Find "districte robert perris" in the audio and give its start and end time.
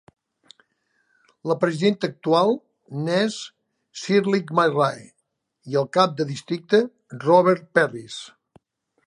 6.35-8.19